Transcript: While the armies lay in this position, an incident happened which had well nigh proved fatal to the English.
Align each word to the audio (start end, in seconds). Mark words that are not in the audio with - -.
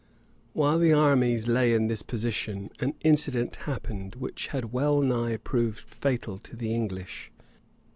While 0.53 0.79
the 0.79 0.93
armies 0.93 1.47
lay 1.47 1.73
in 1.75 1.85
this 1.85 2.01
position, 2.01 2.71
an 2.79 2.95
incident 3.03 3.55
happened 3.57 4.15
which 4.15 4.47
had 4.47 4.71
well 4.73 5.01
nigh 5.03 5.37
proved 5.37 5.77
fatal 5.81 6.39
to 6.39 6.55
the 6.55 6.73
English. 6.73 7.31